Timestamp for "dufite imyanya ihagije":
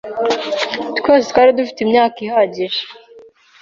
1.59-2.81